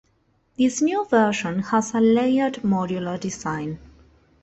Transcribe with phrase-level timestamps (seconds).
[0.57, 3.77] This new version has a layered modular design.